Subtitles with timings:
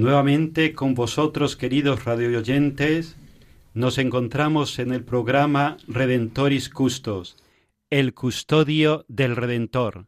[0.00, 3.16] Nuevamente con vosotros, queridos radioyentes,
[3.74, 7.36] nos encontramos en el programa Redentoris Custos,
[7.90, 10.06] el custodio del Redentor.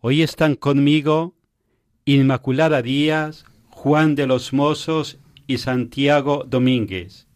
[0.00, 1.36] Hoy están conmigo
[2.04, 7.28] Inmaculada Díaz, Juan de los Mozos y Santiago Domínguez.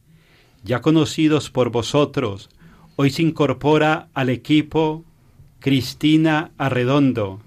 [0.64, 2.50] Ya conocidos por vosotros,
[2.96, 5.04] hoy se incorpora al equipo
[5.60, 7.40] Cristina Arredondo,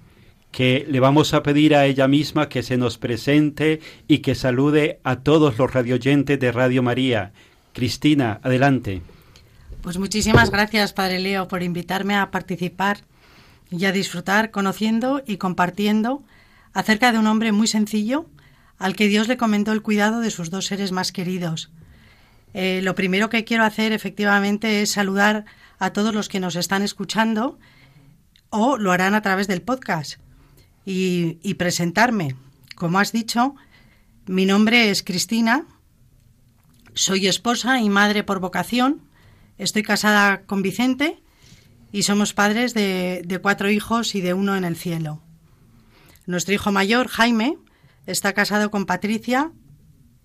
[0.50, 5.00] que le vamos a pedir a ella misma que se nos presente y que salude
[5.04, 7.32] a todos los radioyentes de Radio María.
[7.72, 9.02] Cristina, adelante.
[9.82, 13.04] Pues muchísimas gracias, Padre Leo, por invitarme a participar
[13.70, 16.22] y a disfrutar conociendo y compartiendo
[16.72, 18.26] acerca de un hombre muy sencillo
[18.78, 21.70] al que Dios le comentó el cuidado de sus dos seres más queridos.
[22.54, 25.44] Eh, lo primero que quiero hacer efectivamente es saludar
[25.78, 27.58] a todos los que nos están escuchando
[28.50, 30.18] o lo harán a través del podcast
[30.90, 32.34] y, presentarme.
[32.74, 33.54] Como has dicho,
[34.26, 35.66] mi nombre es Cristina,
[36.94, 39.02] soy esposa y madre por vocación,
[39.58, 41.22] estoy casada con Vicente
[41.92, 45.20] y somos padres de, de cuatro hijos y de uno en el cielo.
[46.24, 47.58] Nuestro hijo mayor, Jaime,
[48.06, 49.52] está casado con Patricia,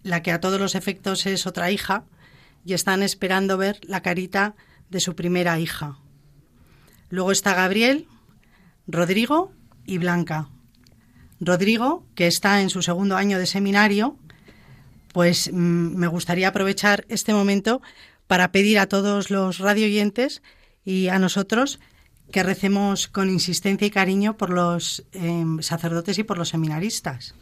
[0.02, 2.06] la que a todos los efectos es otra hija,
[2.64, 4.56] y están esperando ver la carita
[4.90, 5.98] de su primera hija.
[7.10, 8.08] Luego está Gabriel,
[8.88, 9.52] Rodrigo
[9.86, 10.50] y Blanca.
[11.40, 14.18] Rodrigo, que está en su segundo año de seminario,
[15.12, 17.82] pues mm, me gustaría aprovechar este momento
[18.28, 20.42] para pedir a todos los radioyentes
[20.86, 21.80] y a nosotros
[22.32, 27.36] que recemos con insistencia y cariño por los eh, sacerdotes y por los seminaristas.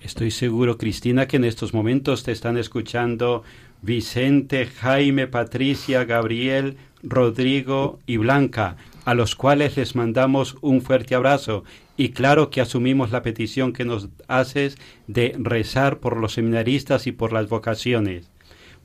[0.00, 3.42] Estoy seguro, Cristina, que en estos momentos te están escuchando
[3.82, 11.64] Vicente, Jaime, Patricia, Gabriel, Rodrigo y Blanca, a los cuales les mandamos un fuerte abrazo
[11.96, 17.12] y claro que asumimos la petición que nos haces de rezar por los seminaristas y
[17.12, 18.30] por las vocaciones.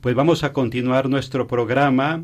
[0.00, 2.22] Pues vamos a continuar nuestro programa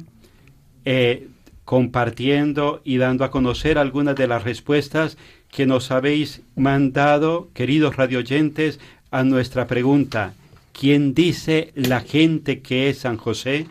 [0.85, 1.29] eh,
[1.65, 5.17] compartiendo y dando a conocer algunas de las respuestas
[5.51, 8.81] que nos habéis mandado, queridos radioyentes,
[9.11, 10.35] a nuestra pregunta,
[10.73, 13.67] ¿quién dice la gente que es San José?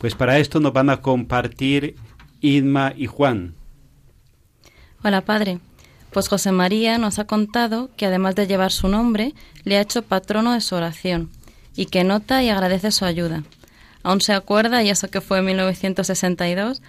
[0.00, 1.94] Pues para esto nos van a compartir
[2.40, 3.52] Idma y Juan.
[5.04, 5.58] Hola, Padre.
[6.10, 10.00] Pues José María nos ha contado que además de llevar su nombre, le ha hecho
[10.00, 11.28] patrono de su oración
[11.76, 13.44] y que nota y agradece su ayuda.
[14.02, 16.80] Aún se acuerda, y eso que fue en 1962,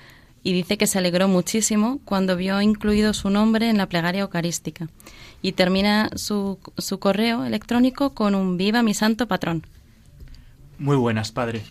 [0.41, 4.87] y dice que se alegró muchísimo cuando vio incluido su nombre en la plegaria eucarística.
[5.41, 9.67] Y termina su, su correo electrónico con un viva mi santo patrón.
[10.79, 11.61] Muy buenas, padre.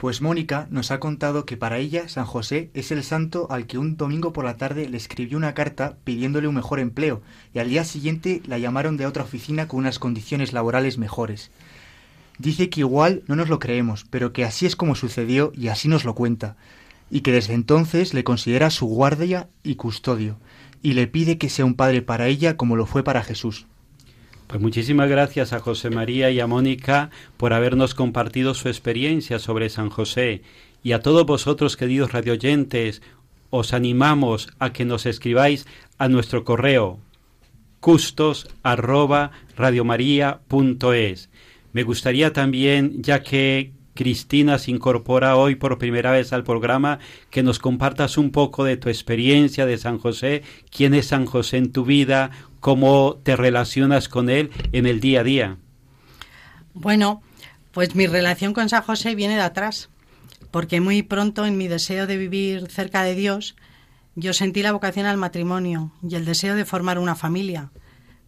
[0.00, 3.76] Pues Mónica nos ha contado que para ella San José es el santo al que
[3.76, 7.20] un domingo por la tarde le escribió una carta pidiéndole un mejor empleo
[7.52, 11.50] y al día siguiente la llamaron de otra oficina con unas condiciones laborales mejores.
[12.38, 15.86] Dice que igual no nos lo creemos, pero que así es como sucedió y así
[15.86, 16.56] nos lo cuenta,
[17.10, 20.38] y que desde entonces le considera su guardia y custodio,
[20.80, 23.66] y le pide que sea un padre para ella como lo fue para Jesús.
[24.50, 29.68] Pues muchísimas gracias a José María y a Mónica por habernos compartido su experiencia sobre
[29.68, 30.42] San José.
[30.82, 33.00] Y a todos vosotros, queridos radioyentes,
[33.50, 35.68] os animamos a que nos escribáis
[35.98, 36.98] a nuestro correo
[37.78, 39.30] custos arroba
[41.72, 46.98] Me gustaría también, ya que Cristina se incorpora hoy por primera vez al programa,
[47.30, 51.58] que nos compartas un poco de tu experiencia de San José, quién es San José
[51.58, 55.56] en tu vida, cómo te relacionas con él en el día a día.
[56.72, 57.22] Bueno,
[57.72, 59.90] pues mi relación con San José viene de atrás,
[60.50, 63.56] porque muy pronto en mi deseo de vivir cerca de Dios,
[64.16, 67.70] yo sentí la vocación al matrimonio y el deseo de formar una familia,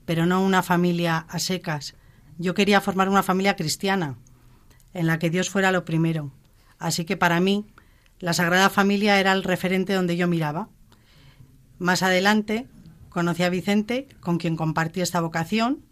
[0.05, 1.94] pero no una familia a secas.
[2.38, 4.17] Yo quería formar una familia cristiana,
[4.94, 6.32] en la que Dios fuera lo primero.
[6.78, 7.66] Así que para mí,
[8.18, 10.68] la Sagrada Familia era el referente donde yo miraba.
[11.78, 12.68] Más adelante,
[13.08, 15.84] conocí a Vicente, con quien compartí esta vocación,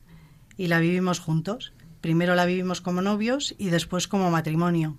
[0.57, 1.73] y la vivimos juntos.
[2.01, 4.97] Primero la vivimos como novios y después como matrimonio.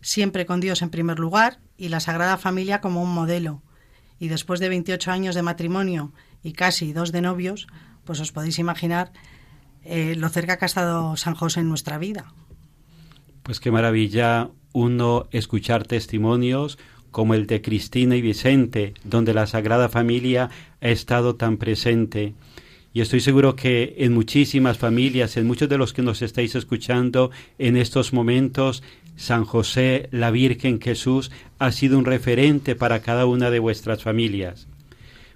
[0.00, 3.62] Siempre con Dios en primer lugar y la Sagrada Familia como un modelo.
[4.18, 6.12] Y después de 28 años de matrimonio
[6.42, 7.66] y casi dos de novios,
[8.04, 9.12] pues os podéis imaginar
[9.82, 12.32] eh, lo cerca que ha estado San José en nuestra vida.
[13.50, 16.78] Pues qué maravilla uno escuchar testimonios
[17.10, 20.50] como el de Cristina y Vicente, donde la Sagrada Familia
[20.80, 22.34] ha estado tan presente.
[22.94, 27.32] Y estoy seguro que en muchísimas familias, en muchos de los que nos estáis escuchando
[27.58, 28.84] en estos momentos,
[29.16, 34.68] San José, la Virgen Jesús, ha sido un referente para cada una de vuestras familias.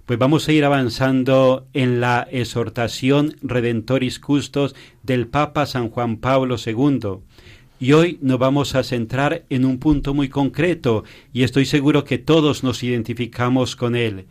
[0.07, 6.55] Pues vamos a ir avanzando en la exhortación Redentoris Custos del Papa San Juan Pablo
[6.65, 7.25] II.
[7.85, 11.05] Y hoy nos vamos a centrar en un punto muy concreto
[11.35, 14.25] y estoy seguro que todos nos identificamos con él.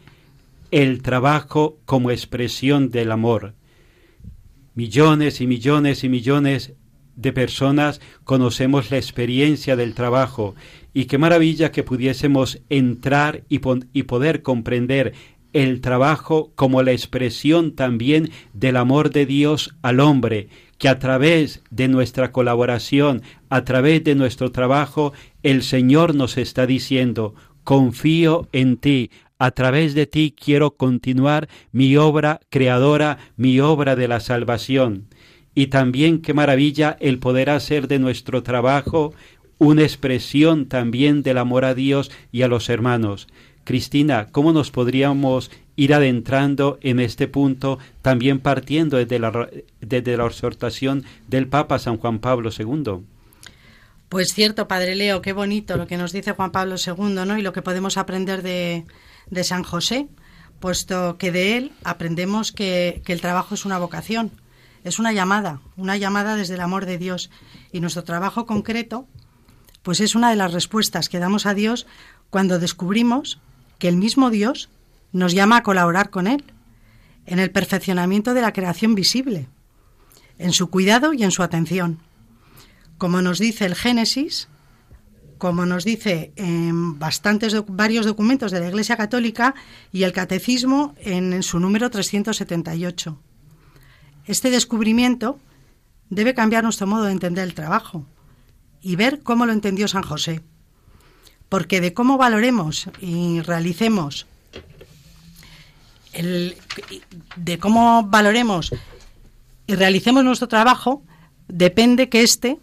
[0.71, 3.53] El trabajo como expresión del amor.
[4.73, 6.73] Millones y millones y millones
[7.15, 10.55] de personas conocemos la experiencia del trabajo
[10.91, 13.61] y qué maravilla que pudiésemos entrar y,
[13.93, 15.13] y poder comprender
[15.53, 20.49] el trabajo como la expresión también del amor de Dios al hombre
[20.83, 26.67] que a través de nuestra colaboración, a través de nuestro trabajo, el Señor nos está
[26.67, 29.09] diciendo, confío en ti,
[29.39, 35.07] a través de ti quiero continuar mi obra creadora, mi obra de la salvación.
[35.55, 39.13] Y también qué maravilla el poder hacer de nuestro trabajo
[39.59, 43.29] una expresión también del amor a Dios y a los hermanos.
[43.63, 49.49] Cristina, ¿cómo nos podríamos ir adentrando en este punto, también partiendo desde la,
[49.81, 53.03] desde la exhortación del Papa San Juan Pablo II?
[54.09, 57.37] Pues cierto, Padre Leo, qué bonito lo que nos dice Juan Pablo II, ¿no?
[57.37, 58.85] Y lo que podemos aprender de,
[59.31, 60.07] de San José,
[60.59, 64.31] puesto que de él aprendemos que, que el trabajo es una vocación,
[64.83, 67.31] es una llamada, una llamada desde el amor de Dios.
[67.71, 69.07] Y nuestro trabajo concreto,
[69.81, 71.87] pues es una de las respuestas que damos a Dios
[72.29, 73.39] cuando descubrimos
[73.83, 74.69] que el mismo Dios
[75.11, 76.45] nos llama a colaborar con Él
[77.25, 79.49] en el perfeccionamiento de la creación visible,
[80.37, 81.99] en su cuidado y en su atención.
[82.97, 84.47] Como nos dice el Génesis,
[85.37, 89.53] como nos dice en bastantes varios documentos de la Iglesia Católica
[89.91, 93.19] y el Catecismo en, su número 378.
[94.27, 95.39] Este descubrimiento
[96.09, 98.05] debe cambiar nuestro modo de entender el trabajo
[98.79, 100.41] y ver cómo lo entendió San José
[101.53, 104.25] porque de cómo valoremos y realicemos
[107.35, 108.71] de cómo valoremos
[109.67, 111.03] y realicemos nuestro trabajo
[111.47, 112.57] depende que éste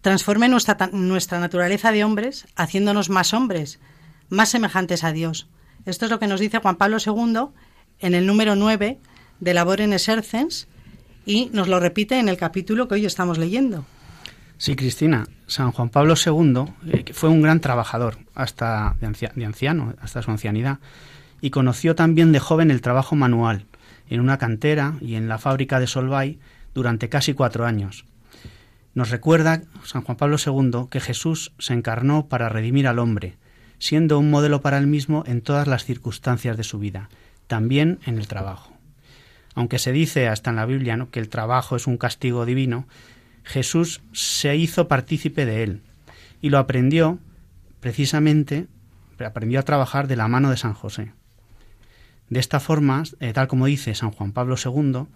[0.00, 3.78] transforme nuestra, nuestra naturaleza de hombres, haciéndonos más hombres,
[4.30, 5.46] más semejantes a Dios.
[5.84, 7.48] Esto es lo que nos dice Juan Pablo II
[7.98, 9.00] en el número 9
[9.40, 10.66] de Labor en Exercens
[11.26, 13.84] y nos lo repite en el capítulo que hoy estamos leyendo.
[14.56, 19.06] Sí, Cristina, San Juan Pablo II eh, fue un gran trabajador hasta de,
[19.44, 20.78] anciano, hasta su ancianidad,
[21.40, 23.66] y conoció también de joven el trabajo manual
[24.08, 26.38] en una cantera y en la fábrica de Solvay
[26.74, 28.04] durante casi cuatro años.
[28.94, 33.36] Nos recuerda San Juan Pablo II que Jesús se encarnó para redimir al hombre,
[33.78, 37.08] siendo un modelo para él mismo en todas las circunstancias de su vida,
[37.48, 38.72] también en el trabajo.
[39.54, 42.86] Aunque se dice hasta en la Biblia que el trabajo es un castigo divino,
[43.44, 45.82] Jesús se hizo partícipe de él
[46.40, 47.18] y lo aprendió
[47.80, 48.66] precisamente,
[49.24, 51.12] aprendió a trabajar de la mano de San José.
[52.30, 55.06] De esta forma, eh, tal como dice San Juan Pablo II,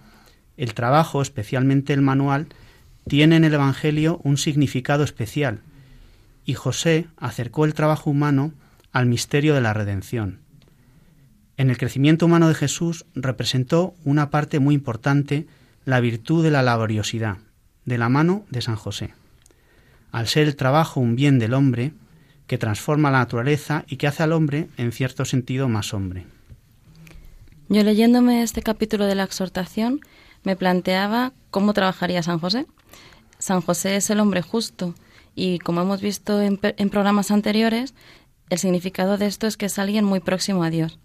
[0.58, 2.48] el trabajo, especialmente el manual,
[3.08, 5.60] tiene en el Evangelio un significado especial,
[6.44, 8.52] y José acercó el trabajo humano
[8.92, 10.40] al misterio de la redención.
[11.56, 15.46] En el crecimiento humano de Jesús representó una parte muy importante
[15.84, 17.38] la virtud de la laboriosidad,
[17.88, 19.14] de la mano de San José.
[20.12, 21.92] Al ser el trabajo un bien del hombre,
[22.46, 26.26] que transforma la naturaleza y que hace al hombre, en cierto sentido, más hombre.
[27.68, 30.00] Yo leyéndome este capítulo de la exhortación,
[30.44, 32.66] me planteaba cómo trabajaría San José.
[33.38, 34.94] San José es el hombre justo
[35.34, 37.94] y, como hemos visto en, programas anteriores,
[38.48, 40.98] el significado de esto es que es alguien muy próximo a Dios.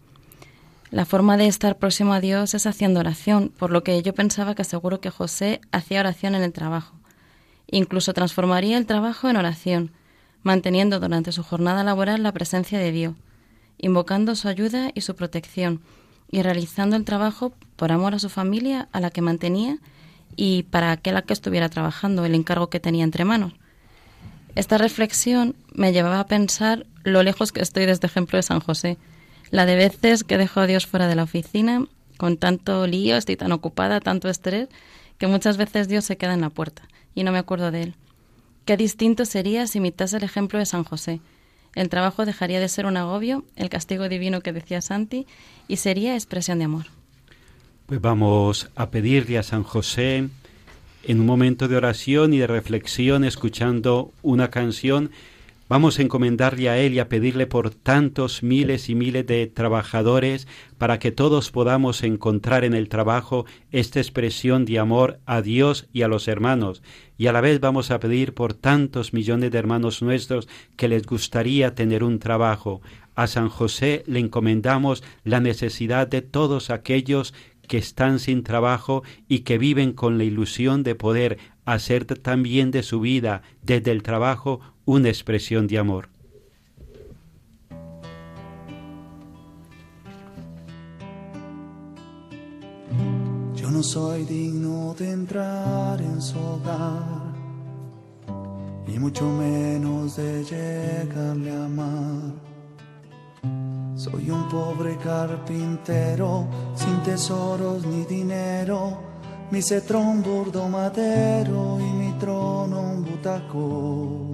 [0.93, 4.53] La forma de estar próximo a Dios es haciendo oración, por lo que yo pensaba
[4.53, 6.93] que seguro que José hacía oración en el trabajo.
[7.65, 9.91] Incluso transformaría el trabajo en oración,
[10.43, 13.15] manteniendo durante su jornada laboral la presencia de Dios,
[13.79, 15.81] invocando su ayuda y su protección,
[16.29, 19.79] y realizando el trabajo por amor a su familia, a la que mantenía,
[20.35, 23.53] y para aquel que estuviera trabajando, el encargo que tenía entre manos.
[24.53, 28.59] Esta reflexión me llevaba a pensar lo lejos que estoy de este ejemplo de San
[28.59, 28.99] José,
[29.53, 31.85] la de veces que dejo a Dios fuera de la oficina,
[32.17, 34.67] con tanto lío, estoy tan ocupada, tanto estrés,
[35.19, 36.81] que muchas veces Dios se queda en la puerta
[37.13, 37.95] y no me acuerdo de él.
[38.65, 41.21] Qué distinto sería si imitase el ejemplo de San José.
[41.75, 45.27] El trabajo dejaría de ser un agobio, el castigo divino que decía Santi,
[45.67, 46.87] y sería expresión de amor.
[47.85, 50.29] Pues vamos a pedirle a San José
[51.03, 55.11] en un momento de oración y de reflexión, escuchando una canción,
[55.69, 60.45] Vamos a encomendarle a Él y a pedirle por tantos miles y miles de trabajadores
[60.77, 66.01] para que todos podamos encontrar en el trabajo esta expresión de amor a Dios y
[66.01, 66.83] a los hermanos.
[67.17, 71.05] Y a la vez vamos a pedir por tantos millones de hermanos nuestros que les
[71.05, 72.81] gustaría tener un trabajo.
[73.15, 77.33] A San José le encomendamos la necesidad de todos aquellos
[77.69, 82.83] que están sin trabajo y que viven con la ilusión de poder hacer también de
[82.83, 86.09] su vida desde el trabajo una expresión de amor.
[93.55, 97.33] Yo no soy digno de entrar en su hogar
[98.87, 102.33] y mucho menos de llegarle a amar.
[103.95, 108.97] Soy un pobre carpintero sin tesoros ni dinero,
[109.49, 114.32] mi cetro un burdo madero y mi trono un butaco.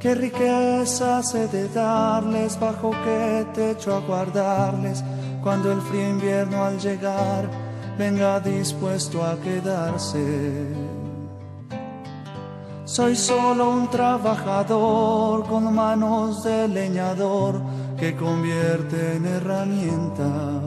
[0.00, 5.04] Qué riqueza he de darles, bajo qué techo aguardarles,
[5.42, 7.50] cuando el frío invierno al llegar
[7.98, 10.74] venga dispuesto a quedarse.
[12.86, 17.60] Soy solo un trabajador con manos de leñador
[17.98, 20.62] que convierte en herramientas.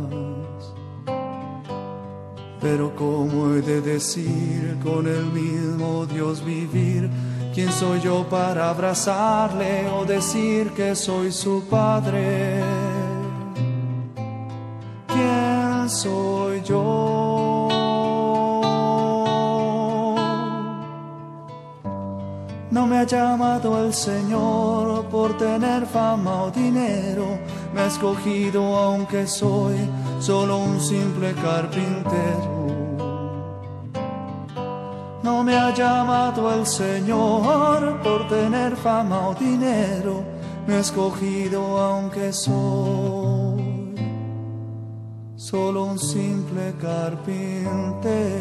[2.61, 7.09] Pero ¿cómo he de decir con el mismo Dios vivir?
[7.53, 12.63] ¿Quién soy yo para abrazarle o decir que soy su padre?
[15.05, 17.69] ¿Quién soy yo?
[22.71, 27.37] No me ha llamado el Señor por tener fama o dinero,
[27.71, 29.77] me ha escogido aunque soy
[30.19, 32.62] solo un simple carpintero.
[35.23, 40.25] No me ha llamado el Señor por tener fama o dinero,
[40.67, 43.95] me ha escogido aunque soy
[45.37, 48.33] solo un simple carpintero.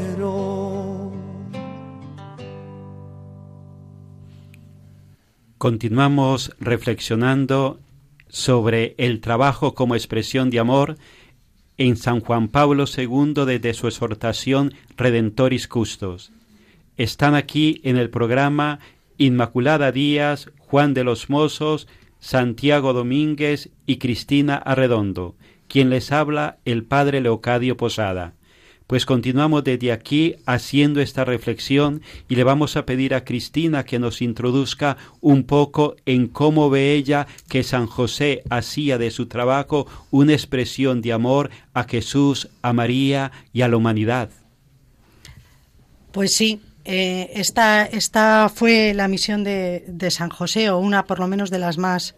[5.58, 7.78] Continuamos reflexionando
[8.26, 10.96] sobre el trabajo como expresión de amor
[11.76, 16.32] en San Juan Pablo II desde su exhortación Redentoris Custos.
[16.96, 18.78] Están aquí en el programa
[19.16, 21.88] Inmaculada Díaz, Juan de los Mozos,
[22.20, 25.34] Santiago Domínguez y Cristina Arredondo,
[25.68, 28.34] quien les habla el Padre Leocadio Posada.
[28.86, 33.98] Pues continuamos desde aquí haciendo esta reflexión y le vamos a pedir a Cristina que
[33.98, 39.86] nos introduzca un poco en cómo ve ella que San José hacía de su trabajo
[40.10, 44.28] una expresión de amor a Jesús, a María y a la humanidad.
[46.12, 51.28] Pues sí, eh, esta, esta, fue la misión de, San José, o una por lo
[51.28, 52.16] menos de las más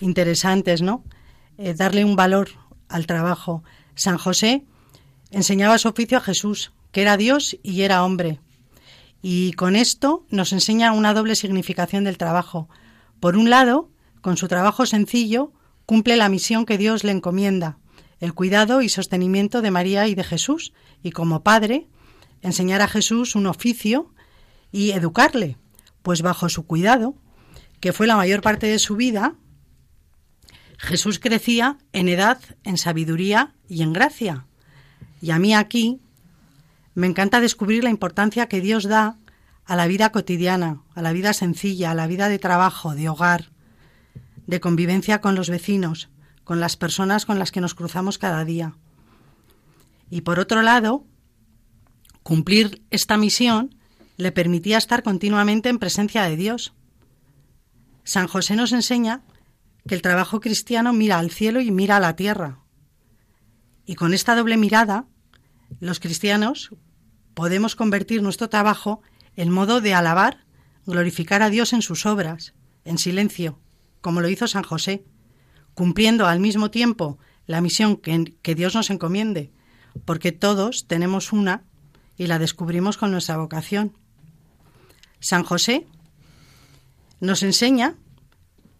[0.00, 1.04] interesantes, ¿no?
[1.58, 2.50] Eh, darle un valor
[2.88, 3.62] al trabajo.
[3.94, 4.64] San José
[5.30, 8.40] enseñaba su oficio a Jesús, que era Dios y era hombre.
[9.22, 12.68] Y con esto nos enseña una doble significación del trabajo.
[13.20, 15.52] Por un lado, con su trabajo sencillo,
[15.86, 17.78] cumple la misión que Dios le encomienda,
[18.18, 20.72] el cuidado y sostenimiento de María y de Jesús,
[21.02, 21.86] y como padre,
[22.42, 24.12] enseñar a Jesús un oficio
[24.72, 25.56] y educarle,
[26.02, 27.14] pues bajo su cuidado,
[27.80, 29.34] que fue la mayor parte de su vida,
[30.78, 34.46] Jesús crecía en edad, en sabiduría y en gracia.
[35.20, 36.00] Y a mí aquí
[36.94, 39.18] me encanta descubrir la importancia que Dios da
[39.66, 43.50] a la vida cotidiana, a la vida sencilla, a la vida de trabajo, de hogar,
[44.46, 46.08] de convivencia con los vecinos,
[46.44, 48.74] con las personas con las que nos cruzamos cada día.
[50.10, 51.04] Y por otro lado,
[52.30, 53.74] cumplir esta misión
[54.16, 56.72] le permitía estar continuamente en presencia de Dios.
[58.04, 59.22] San José nos enseña
[59.88, 62.60] que el trabajo cristiano mira al cielo y mira a la tierra.
[63.84, 65.06] Y con esta doble mirada,
[65.80, 66.70] los cristianos
[67.34, 69.02] podemos convertir nuestro trabajo
[69.34, 70.44] en modo de alabar,
[70.86, 73.58] glorificar a Dios en sus obras, en silencio,
[74.00, 75.02] como lo hizo San José,
[75.74, 79.50] cumpliendo al mismo tiempo la misión que, que Dios nos encomiende,
[80.04, 81.64] porque todos tenemos una
[82.20, 83.96] y la descubrimos con nuestra vocación.
[85.20, 85.86] San José
[87.18, 87.94] nos enseña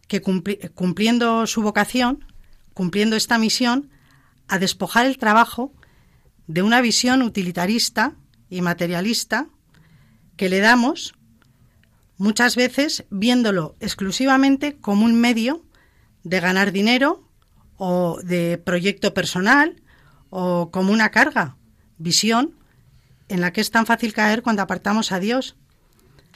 [0.09, 2.26] que cumpliendo su vocación,
[2.75, 3.88] cumpliendo esta misión,
[4.47, 5.73] a despojar el trabajo
[6.49, 8.12] de una visión utilitarista
[8.50, 9.49] y materialista
[10.37, 11.14] que le damos
[12.18, 15.64] muchas veces viéndolo exclusivamente como un medio
[16.25, 17.26] de ganar dinero
[17.78, 19.82] o de proyecto personal
[20.28, 21.56] o como una carga,
[21.97, 22.60] visión
[23.30, 25.56] en la que es tan fácil caer cuando apartamos a Dios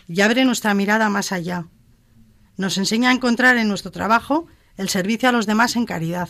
[0.08, 1.66] y abre nuestra mirada más allá.
[2.56, 4.46] Nos enseña a encontrar en nuestro trabajo
[4.76, 6.28] el servicio a los demás en caridad.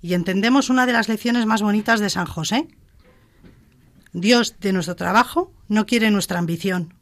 [0.00, 2.68] Y entendemos una de las lecciones más bonitas de San José.
[4.12, 6.94] Dios de nuestro trabajo no quiere nuestra ambición.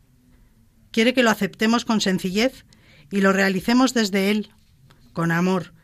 [0.91, 2.65] Quiere que lo aceptemos con sencillez
[3.11, 4.51] y lo realicemos desde Él,
[5.13, 5.75] con amor,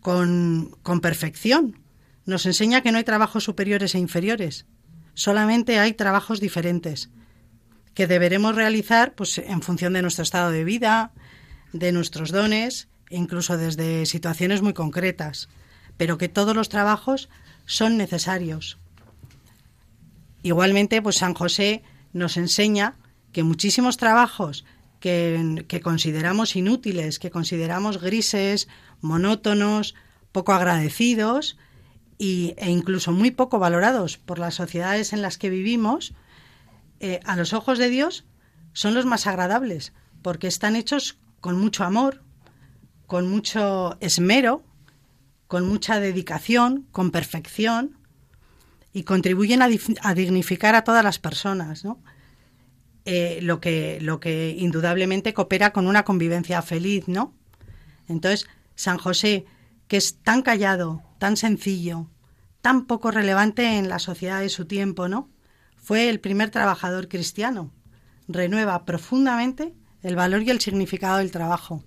[0.00, 1.78] con, con perfección.
[2.24, 4.64] Nos enseña que no hay trabajos superiores e inferiores,
[5.20, 7.10] solamente hay trabajos diferentes
[7.92, 11.12] que deberemos realizar pues, en función de nuestro estado de vida,
[11.74, 15.50] de nuestros dones, e incluso desde situaciones muy concretas,
[15.98, 17.28] pero que todos los trabajos
[17.66, 18.78] son necesarios.
[20.42, 21.82] Igualmente, pues San José
[22.14, 22.94] nos enseña
[23.30, 24.64] que muchísimos trabajos
[25.00, 28.68] que, que consideramos inútiles, que consideramos grises,
[29.02, 29.94] monótonos,
[30.32, 31.58] poco agradecidos
[32.20, 36.12] y, e incluso muy poco valorados por las sociedades en las que vivimos,
[37.00, 38.26] eh, a los ojos de Dios
[38.74, 42.22] son los más agradables, porque están hechos con mucho amor,
[43.06, 44.62] con mucho esmero,
[45.46, 47.96] con mucha dedicación, con perfección,
[48.92, 49.68] y contribuyen a,
[50.14, 52.02] dignificar a todas las personas, ¿no?
[53.06, 57.32] Eh, lo, que, lo que indudablemente coopera con una convivencia feliz, ¿no?
[58.08, 59.46] Entonces, San José,
[59.88, 62.08] que es tan callado, tan sencillo,
[62.62, 65.28] tan poco relevante en la sociedad de su tiempo, ¿no?
[65.76, 67.70] Fue el primer trabajador cristiano.
[68.26, 71.84] Renueva profundamente el valor y el significado del trabajo.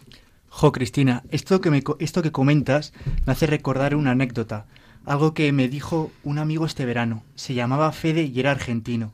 [0.49, 2.93] Jo, Cristina, esto que, me, esto que comentas
[3.25, 4.67] me hace recordar una anécdota,
[5.03, 7.23] algo que me dijo un amigo este verano.
[7.33, 9.13] Se llamaba Fede y era argentino.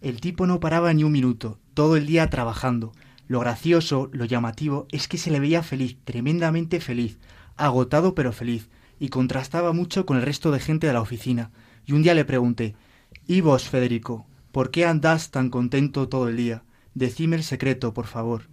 [0.00, 2.92] El tipo no paraba ni un minuto, todo el día trabajando.
[3.26, 7.18] Lo gracioso, lo llamativo, es que se le veía feliz, tremendamente feliz,
[7.56, 11.50] agotado pero feliz, y contrastaba mucho con el resto de gente de la oficina.
[11.84, 12.74] Y un día le pregunté,
[13.26, 16.64] ¿Y vos, Federico, por qué andás tan contento todo el día?
[16.94, 18.48] Decime el secreto, por favor.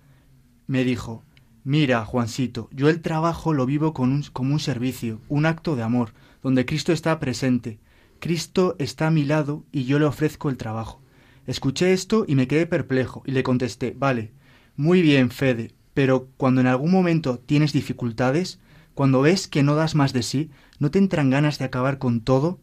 [0.68, 1.24] Me dijo,
[1.64, 5.84] Mira, Juancito, yo el trabajo lo vivo con un, como un servicio, un acto de
[5.84, 7.80] amor, donde Cristo está presente.
[8.20, 11.02] Cristo está a mi lado y yo le ofrezco el trabajo.
[11.48, 14.32] Escuché esto y me quedé perplejo y le contesté, vale,
[14.76, 18.60] muy bien, Fede, pero cuando en algún momento tienes dificultades,
[18.94, 22.22] cuando ves que no das más de sí, ¿no te entran ganas de acabar con
[22.22, 22.60] todo?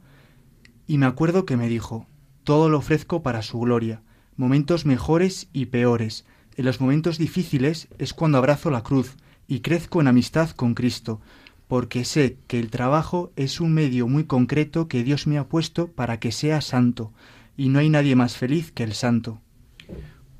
[0.86, 2.06] Y me acuerdo que me dijo,
[2.44, 4.02] todo lo ofrezco para su gloria,
[4.36, 6.24] momentos mejores y peores.
[6.56, 9.16] En los momentos difíciles es cuando abrazo la cruz
[9.46, 11.20] y crezco en amistad con Cristo,
[11.68, 15.88] porque sé que el trabajo es un medio muy concreto que Dios me ha puesto
[15.88, 17.12] para que sea santo,
[17.56, 19.40] y no hay nadie más feliz que el santo.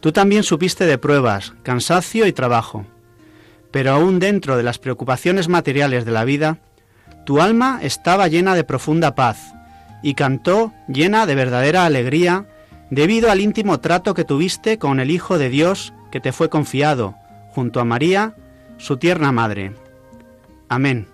[0.00, 2.86] Tú también supiste de pruebas, cansancio y trabajo,
[3.70, 6.58] pero aún dentro de las preocupaciones materiales de la vida,
[7.24, 9.52] tu alma estaba llena de profunda paz
[10.02, 12.46] y cantó llena de verdadera alegría
[12.90, 17.14] debido al íntimo trato que tuviste con el Hijo de Dios que te fue confiado,
[17.50, 18.34] junto a María,
[18.78, 19.72] su tierna madre.
[20.68, 21.09] Amén.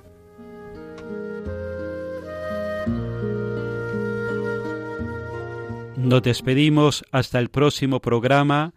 [6.07, 8.75] Nos despedimos hasta el próximo programa,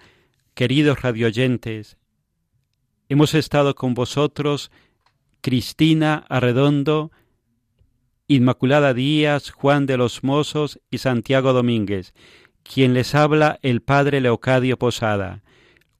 [0.55, 1.99] queridos radioyentes.
[3.07, 4.71] Hemos estado con vosotros
[5.39, 7.11] Cristina Arredondo,
[8.27, 12.15] Inmaculada Díaz, Juan de los Mozos y Santiago Domínguez,
[12.63, 15.43] quien les habla el Padre Leocadio Posada.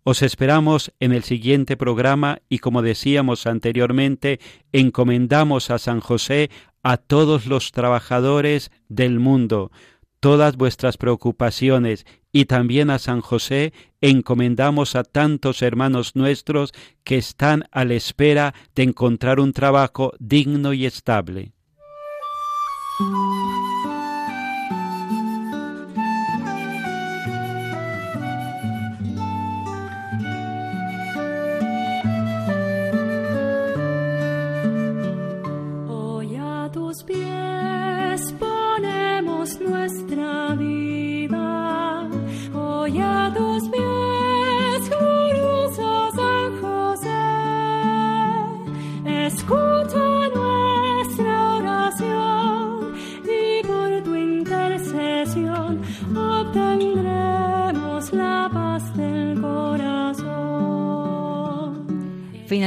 [0.02, 4.40] Os esperamos en el siguiente programa y como decíamos anteriormente,
[4.72, 6.50] encomendamos a San José
[6.82, 9.72] a todos los trabajadores del mundo,
[10.20, 17.66] todas vuestras preocupaciones y también a San José encomendamos a tantos hermanos nuestros que están
[17.72, 21.54] a la espera de encontrar un trabajo digno y estable.